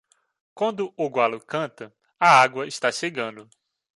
[0.55, 3.47] Quando o galo canta, a água está chegando.